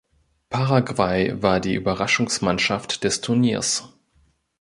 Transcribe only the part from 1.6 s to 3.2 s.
Überraschungsmannschaft